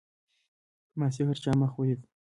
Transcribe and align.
ما 0.99 1.07
سحر 1.15 1.35
چا 1.43 1.51
مخ 1.61 1.73
ولید. 1.79 2.01